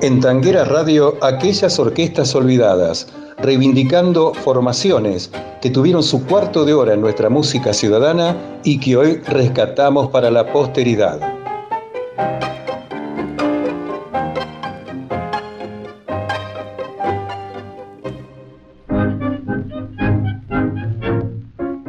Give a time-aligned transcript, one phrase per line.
[0.00, 3.06] En Tanguera Radio, aquellas orquestas olvidadas,
[3.38, 5.30] reivindicando formaciones
[5.62, 10.30] que tuvieron su cuarto de hora en nuestra música ciudadana y que hoy rescatamos para
[10.30, 11.20] la posteridad.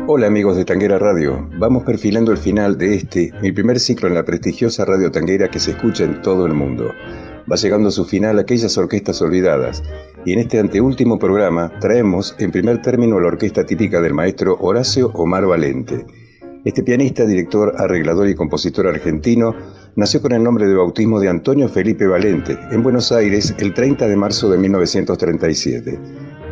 [0.07, 4.13] Hola amigos de Tanguera Radio, vamos perfilando el final de este, mi primer ciclo en
[4.13, 6.91] la prestigiosa Radio Tanguera que se escucha en todo el mundo
[7.51, 9.83] va llegando a su final aquellas orquestas olvidadas,
[10.25, 15.11] y en este anteúltimo programa traemos en primer término la orquesta típica del maestro Horacio
[15.13, 16.05] Omar Valente.
[16.65, 19.55] Este pianista, director, arreglador y compositor argentino
[19.95, 24.07] nació con el nombre de bautismo de Antonio Felipe Valente en Buenos Aires el 30
[24.07, 25.99] de marzo de 1937.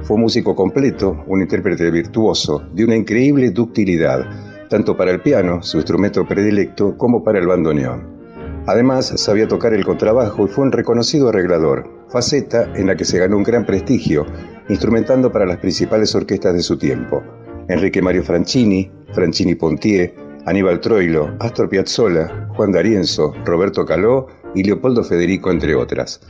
[0.04, 5.78] Fue músico completo, un intérprete virtuoso, de una increíble ductilidad, tanto para el piano, su
[5.78, 8.23] instrumento predilecto, como para el bandoneón.
[8.66, 13.20] Además, sabía tocar el contrabajo y fue un reconocido arreglador, faceta en la que se
[13.20, 14.26] ganó un gran prestigio,
[14.70, 17.22] instrumentando para las principales orquestas de su tiempo.
[17.68, 25.04] Enrique Mario Franchini, Franchini Pontier, Aníbal Troilo, Astor Piazzolla, Juan D'Arienzo, Roberto Caló y Leopoldo
[25.04, 26.22] Federico, entre otras.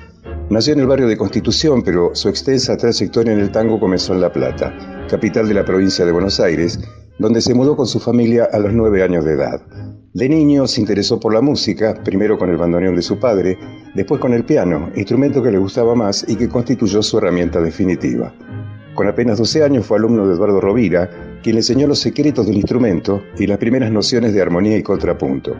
[0.49, 4.21] Nació en el barrio de Constitución, pero su extensa trayectoria en el tango comenzó en
[4.21, 6.79] La Plata, capital de la provincia de Buenos Aires,
[7.19, 9.61] donde se mudó con su familia a los nueve años de edad.
[10.13, 13.57] De niño se interesó por la música, primero con el bandoneón de su padre,
[13.95, 18.31] después con el piano, instrumento que le gustaba más y que constituyó su herramienta definitiva.
[18.93, 21.09] Con apenas 12 años fue alumno de Eduardo Rovira,
[21.41, 25.55] quien le enseñó los secretos del instrumento y las primeras nociones de armonía y contrapunto.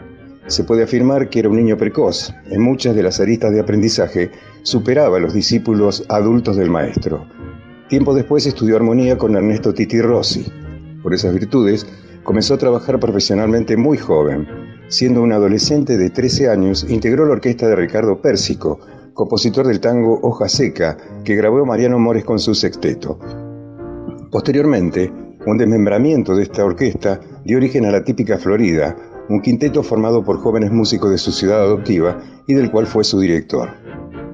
[0.46, 2.32] Se puede afirmar que era un niño precoz.
[2.48, 4.30] En muchas de las aristas de aprendizaje
[4.62, 7.26] superaba a los discípulos adultos del maestro.
[7.88, 10.46] Tiempo después estudió armonía con Ernesto Titi Rossi.
[11.02, 11.86] Por esas virtudes,
[12.24, 14.48] Comenzó a trabajar profesionalmente muy joven.
[14.88, 18.80] Siendo un adolescente de 13 años, integró la orquesta de Ricardo Pérsico,
[19.12, 23.18] compositor del tango Hoja Seca, que grabó Mariano Mores con su sexteto.
[24.30, 25.12] Posteriormente,
[25.46, 28.96] un desmembramiento de esta orquesta dio origen a la típica Florida,
[29.28, 33.20] un quinteto formado por jóvenes músicos de su ciudad adoptiva y del cual fue su
[33.20, 33.68] director.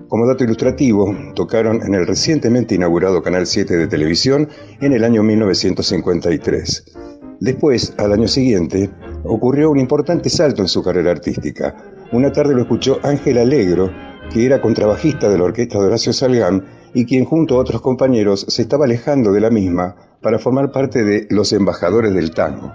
[0.06, 4.48] Como dato ilustrativo, tocaron en el recientemente inaugurado Canal 7 de televisión
[4.80, 7.09] en el año 1953.
[7.40, 8.90] Después, al año siguiente,
[9.24, 11.74] ocurrió un importante salto en su carrera artística.
[12.12, 13.90] Una tarde lo escuchó Ángel Alegro,
[14.30, 18.44] que era contrabajista de la orquesta de Horacio Salgán y quien junto a otros compañeros
[18.48, 22.72] se estaba alejando de la misma para formar parte de Los Embajadores del Tango,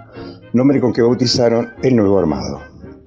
[0.52, 2.60] nombre con que bautizaron el nuevo armado.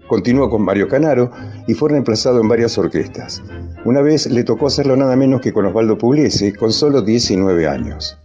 [0.07, 1.29] Continuó con Mario Canaro
[1.67, 3.43] y fue reemplazado en varias orquestas.
[3.85, 8.17] Una vez le tocó hacerlo nada menos que con Osvaldo Pugliese, con solo 19 años.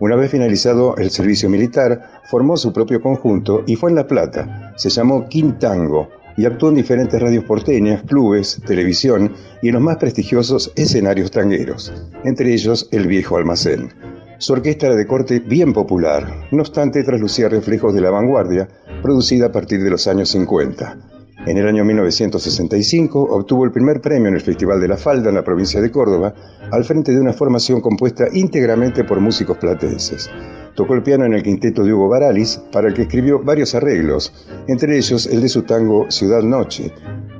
[0.00, 4.72] Una vez finalizado el servicio militar, formó su propio conjunto y fue en La Plata.
[4.76, 9.96] Se llamó Quintango y actuó en diferentes radios porteñas, clubes, televisión y en los más
[9.96, 11.92] prestigiosos escenarios tangueros,
[12.22, 13.92] entre ellos el Viejo Almacén.
[14.38, 18.68] Su orquesta era de corte bien popular, no obstante traslucía reflejos de la vanguardia,
[19.02, 21.17] producida a partir de los años 50.
[21.46, 25.36] En el año 1965 obtuvo el primer premio en el Festival de la Falda en
[25.36, 26.34] la provincia de Córdoba,
[26.72, 30.28] al frente de una formación compuesta íntegramente por músicos platenses.
[30.74, 34.32] Tocó el piano en el quinteto de Hugo Baralis, para el que escribió varios arreglos,
[34.66, 36.92] entre ellos el de su tango Ciudad Noche.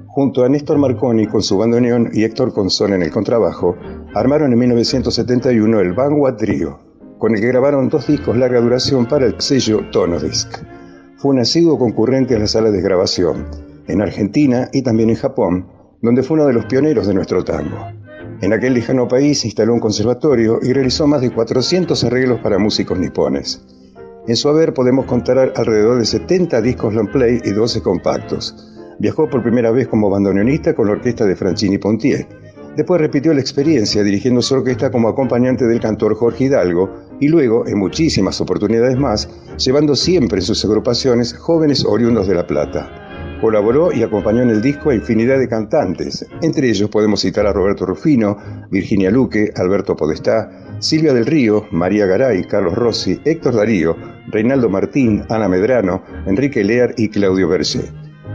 [0.06, 3.76] Junto a Néstor Marconi con su bandoneón y Héctor Consol en el contrabajo,
[4.14, 6.78] armaron en 1971 el Vanguard Trio,
[7.18, 10.48] con el que grabaron dos discos larga duración para el sello Tono Disc.
[11.16, 15.66] Fue un asiduo concurrente a las salas de grabación en Argentina y también en Japón,
[16.00, 17.76] donde fue uno de los pioneros de nuestro tango.
[18.40, 22.96] En aquel lejano país instaló un conservatorio y realizó más de 400 arreglos para músicos
[22.98, 23.60] nipones.
[24.28, 28.54] En su haber podemos contar alrededor de 70 discos long play y 12 compactos.
[29.00, 32.26] Viajó por primera vez como bandoneonista con la orquesta de Franchini Pontier.
[32.76, 37.66] Después repitió la experiencia dirigiendo su orquesta como acompañante del cantor Jorge Hidalgo y luego,
[37.66, 43.07] en muchísimas oportunidades más, llevando siempre en sus agrupaciones jóvenes oriundos de La Plata.
[43.40, 46.26] Colaboró y acompañó en el disco a infinidad de cantantes.
[46.42, 48.36] Entre ellos podemos citar a Roberto Rufino,
[48.68, 53.96] Virginia Luque, Alberto Podestá, Silvia del Río, María Garay, Carlos Rossi, Héctor Darío,
[54.26, 57.92] Reinaldo Martín, Ana Medrano, Enrique Lear y Claudio Berger.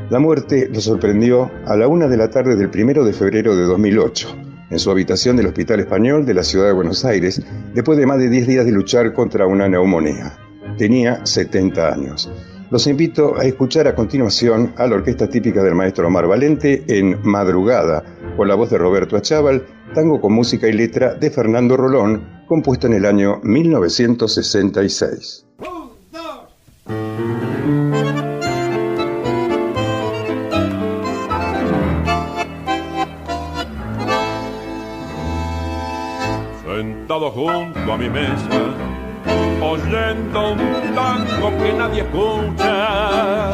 [0.10, 3.64] La muerte lo sorprendió a la una de la tarde del primero de febrero de
[3.64, 4.38] 2008,
[4.70, 7.42] en su habitación del Hospital Español de la ciudad de Buenos Aires,
[7.74, 10.38] después de más de 10 días de luchar contra una neumonía.
[10.78, 12.32] Tenía 70 años.
[12.70, 17.20] Los invito a escuchar a continuación a la orquesta típica del maestro Omar Valente en
[17.24, 18.04] Madrugada,
[18.36, 22.88] con la voz de Roberto Achával, tango con música y letra de Fernando Rolón, compuesto
[22.88, 25.46] en el año 1966.
[36.84, 39.03] sentado junto a mi mesa,
[39.72, 43.52] oyendo un tango que nadie escucha.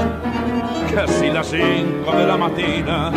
[0.93, 3.11] Casi las cinco de la mañana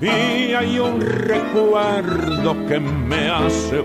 [0.00, 3.82] y hay un recuerdo que me hace.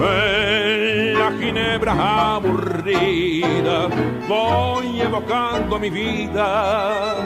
[0.00, 3.88] En la ginebra aburrida
[4.28, 7.16] voy evocando mi vida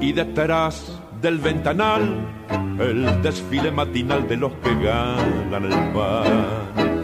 [0.00, 2.26] y detrás del ventanal
[2.78, 6.94] el desfile matinal de los que ganan el pan.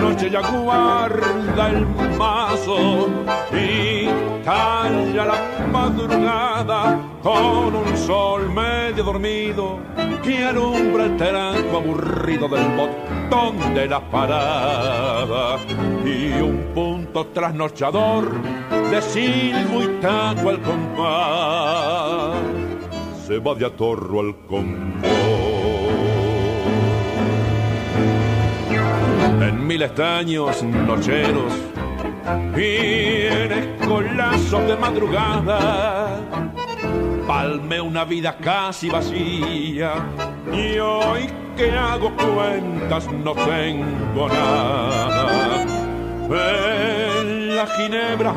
[0.00, 1.86] Noche ya guarda el
[2.16, 3.08] mazo
[3.52, 4.06] y
[4.44, 9.78] calla la madrugada con un sol medio dormido
[10.22, 15.58] que alumbra el teranco aburrido del botón de la parada
[16.04, 18.30] y un punto trasnochador
[18.90, 22.36] de silbo y tango al compás
[23.26, 25.27] se va de atorro al convoy.
[29.68, 31.52] Mil estaños nocheros
[32.56, 36.20] y en escolazos de madrugada.
[37.26, 39.92] Palme una vida casi vacía
[40.50, 45.66] y hoy que hago cuentas no tengo nada.
[46.30, 48.32] En la ginebra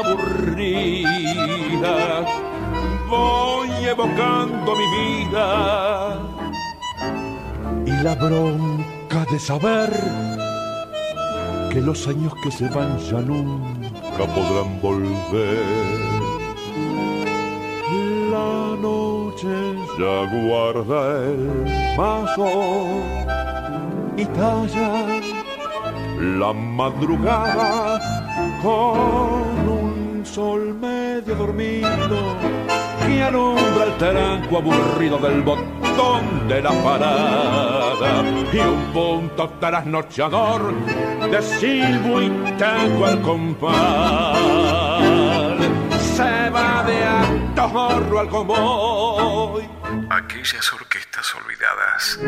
[0.00, 1.04] aburrida
[3.08, 6.18] voy evocando mi vida
[7.86, 10.43] y la bronca de saber
[11.74, 15.58] que los años que se van ya nunca podrán volver.
[18.30, 19.54] La noche
[19.98, 20.16] ya
[20.46, 22.86] guarda el mazo
[24.16, 25.04] y talla
[26.38, 28.00] la madrugada
[28.62, 32.18] con un sol medio dormido
[33.04, 35.73] que alumbra el taranco aburrido del botón
[36.48, 40.74] de la parada y un punto trasnochador
[41.30, 44.38] de silbo y tango al compás.
[46.16, 49.68] Se va de atorro al convoy.
[50.10, 52.18] Aquellas orquestas olvidadas.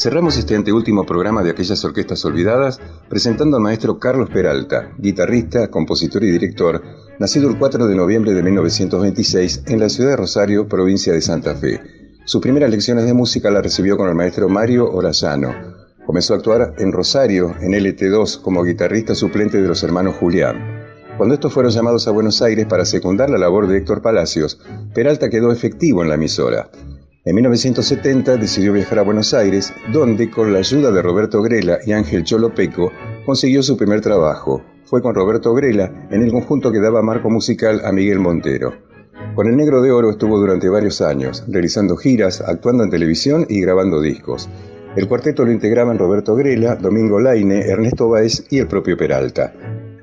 [0.00, 2.80] Cerramos este anteúltimo programa de aquellas orquestas olvidadas
[3.10, 6.82] presentando al maestro Carlos Peralta, guitarrista, compositor y director,
[7.18, 11.54] nacido el 4 de noviembre de 1926 en la ciudad de Rosario, provincia de Santa
[11.54, 11.82] Fe.
[12.24, 15.54] Sus primeras lecciones de música las recibió con el maestro Mario Orellano.
[16.06, 20.80] Comenzó a actuar en Rosario, en LT2, como guitarrista suplente de los hermanos Julián.
[21.18, 24.62] Cuando estos fueron llamados a Buenos Aires para secundar la labor de Héctor Palacios,
[24.94, 26.70] Peralta quedó efectivo en la emisora.
[27.22, 31.92] En 1970 decidió viajar a Buenos Aires, donde, con la ayuda de Roberto Grela y
[31.92, 32.92] Ángel Cholo Peco,
[33.26, 34.62] consiguió su primer trabajo.
[34.84, 38.72] Fue con Roberto Grela en el conjunto que daba marco musical a Miguel Montero.
[39.34, 43.60] Con el Negro de Oro estuvo durante varios años, realizando giras, actuando en televisión y
[43.60, 44.48] grabando discos.
[44.96, 49.52] El cuarteto lo integraban Roberto Grela, Domingo Laine, Ernesto Báez y el propio Peralta.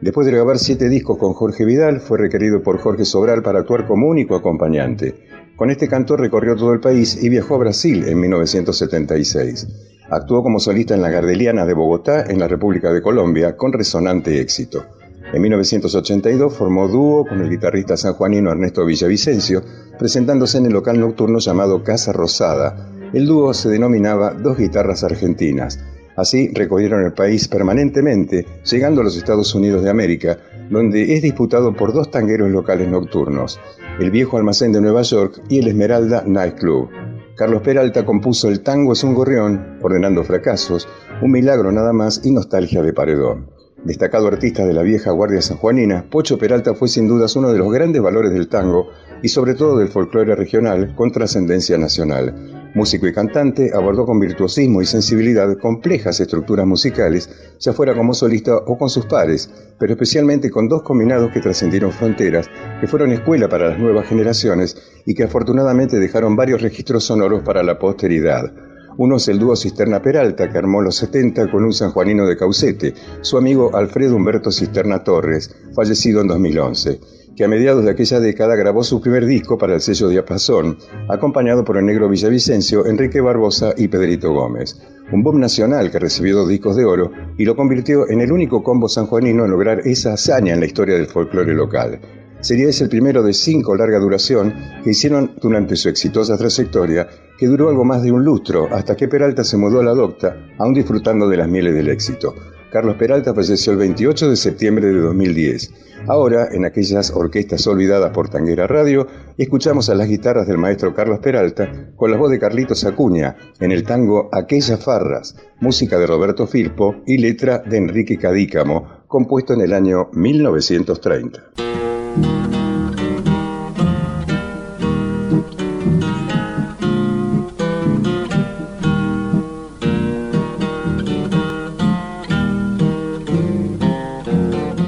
[0.01, 3.87] Después de grabar siete discos con Jorge Vidal, fue requerido por Jorge Sobral para actuar
[3.87, 5.15] como único acompañante.
[5.57, 9.67] Con este cantor recorrió todo el país y viajó a Brasil en 1976.
[10.07, 14.39] Actuó como solista en la Gardeliana de Bogotá, en la República de Colombia, con resonante
[14.39, 14.85] éxito.
[15.33, 19.63] En 1982 formó dúo con el guitarrista sanjuanino Ernesto Villavicencio,
[19.97, 22.91] presentándose en el local nocturno llamado Casa Rosada.
[23.11, 25.79] El dúo se denominaba Dos Guitarras Argentinas.
[26.15, 30.37] Así recorrieron el país permanentemente, llegando a los Estados Unidos de América,
[30.69, 33.59] donde es disputado por dos tangueros locales nocturnos,
[33.99, 36.89] el Viejo Almacén de Nueva York y el Esmeralda Night Club.
[37.35, 40.87] Carlos Peralta compuso El tango es un gorrión, ordenando fracasos,
[41.21, 43.51] un milagro nada más y nostalgia de paredón.
[43.83, 47.71] Destacado artista de la vieja Guardia Sanjuanina, Pocho Peralta fue sin dudas uno de los
[47.71, 48.87] grandes valores del tango
[49.21, 52.56] y sobre todo del folclore regional con trascendencia nacional.
[52.73, 58.55] Músico y cantante, abordó con virtuosismo y sensibilidad complejas estructuras musicales, ya fuera como solista
[58.55, 63.49] o con sus pares, pero especialmente con dos combinados que trascendieron fronteras, que fueron escuela
[63.49, 68.51] para las nuevas generaciones y que afortunadamente dejaron varios registros sonoros para la posteridad.
[68.97, 72.95] Uno es el dúo Cisterna Peralta, que armó los 70 con un sanjuanino de Caucete,
[73.21, 76.99] su amigo Alfredo Humberto Cisterna Torres, fallecido en 2011,
[77.37, 81.63] que a mediados de aquella década grabó su primer disco para el sello Diapasón, acompañado
[81.63, 84.81] por el negro Villavicencio, Enrique Barbosa y Pedrito Gómez.
[85.11, 88.63] Un boom nacional que recibió dos discos de oro y lo convirtió en el único
[88.63, 91.99] combo sanjuanino en lograr esa hazaña en la historia del folclore local.
[92.39, 94.53] Sería ese el primero de cinco larga duración
[94.83, 99.07] que hicieron durante su exitosa trayectoria, que duró algo más de un lustro, hasta que
[99.07, 102.33] Peralta se mudó a la docta, aún disfrutando de las mieles del éxito.
[102.77, 105.73] Carlos Peralta falleció el 28 de septiembre de 2010.
[106.05, 111.17] Ahora, en aquellas orquestas olvidadas por Tanguera Radio, escuchamos a las guitarras del maestro Carlos
[111.17, 116.45] Peralta con la voz de Carlitos Acuña en el tango Aquellas Farras, música de Roberto
[116.45, 122.46] Firpo y letra de Enrique Cadícamo, compuesto en el año 1930.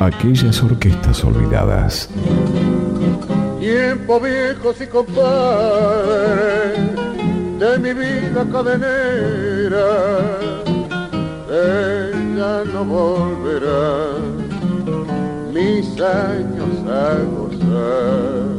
[0.09, 2.09] Aquellas orquestas olvidadas.
[3.59, 6.19] Tiempo viejos y compadre
[7.59, 9.87] de mi vida cadenera,
[11.49, 14.17] ella no volverá
[15.53, 18.49] mis años a gozar.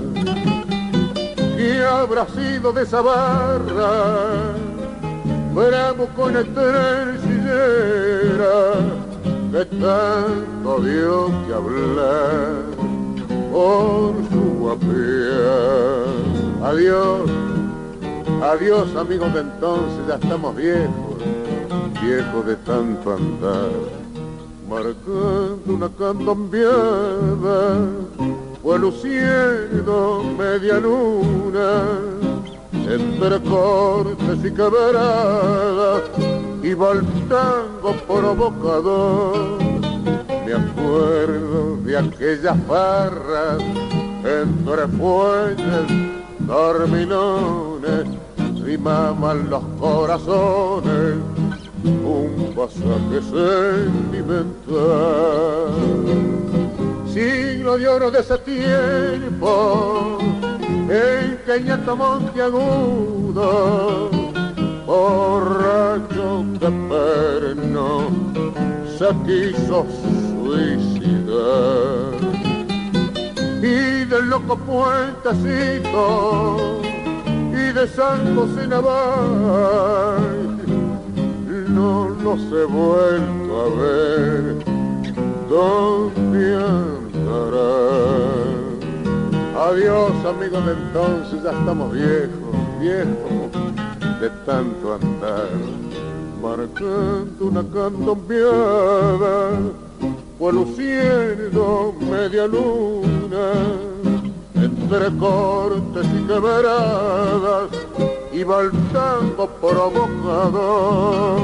[1.57, 4.55] ¿Qué habrá sido de esa barra?
[5.55, 7.21] Bravo con estrella
[9.51, 12.63] de tanto dio que hablar
[13.51, 15.59] por su guapía.
[16.63, 17.31] Adiós,
[18.43, 21.17] adiós amigos de entonces, ya estamos viejos,
[22.01, 23.71] viejos de tanto andar,
[24.69, 27.89] marcando una candombiada,
[28.63, 31.83] fue luciendo media luna,
[32.73, 39.59] entre cortes y quebradas y el tango provocador.
[40.47, 43.63] Me acuerdo de aquellas farras
[44.25, 45.87] entre fuentes,
[46.41, 48.07] dormilones,
[48.63, 51.17] rimaban los corazones
[51.85, 54.51] un pasaje sentimental.
[57.13, 60.19] Siglo de oro de ese tiempo
[60.89, 64.11] en que Monte Agudo
[69.01, 69.87] se quiso
[70.45, 72.13] suicidar
[73.63, 76.03] y del loco puentecito
[77.51, 80.59] y de San José Naval
[81.69, 84.43] no los he vuelto a ver
[85.49, 87.71] ¿dónde andarán?
[89.57, 93.51] Adiós amigos de entonces, ya estamos viejos, viejos
[94.21, 95.49] de tanto andar,
[96.41, 99.51] marcando una candombiada,
[100.39, 103.53] fue luciendo media luna,
[104.55, 107.71] entre cortes y quebradas,
[108.33, 111.41] iba el tango provocador.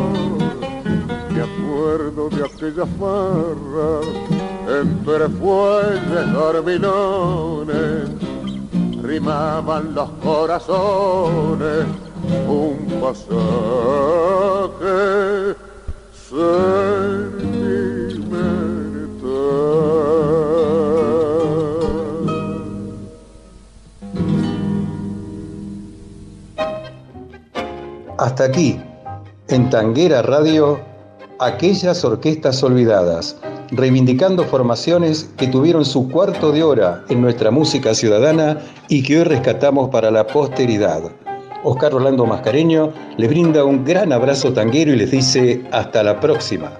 [1.30, 4.00] Me acuerdo de aquella farra,
[4.80, 8.08] entre fuentes dormilones,
[9.02, 11.86] rimaban los corazones
[12.48, 14.26] un pasaje
[28.18, 28.80] Hasta aquí,
[29.48, 30.80] en Tanguera Radio,
[31.38, 33.36] aquellas orquestas olvidadas,
[33.70, 39.24] reivindicando formaciones que tuvieron su cuarto de hora en nuestra música ciudadana y que hoy
[39.24, 41.02] rescatamos para la posteridad.
[41.68, 46.70] Oscar Orlando Mascareño les brinda un gran abrazo tanguero y les dice hasta la próxima.